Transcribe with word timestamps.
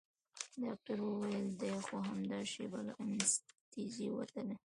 ډاکتر 0.63 0.97
وويل 1.01 1.45
دى 1.61 1.73
خو 1.85 1.95
همدا 2.09 2.39
شېبه 2.51 2.79
له 2.87 2.93
انستيزي 3.03 4.07
وتلى. 4.13 4.55